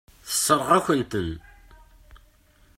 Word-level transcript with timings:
Tessṛeɣ-akent-ten. 0.27 1.29